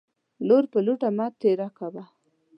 [0.47, 2.03] لور پر لوټه مه تيره کوه.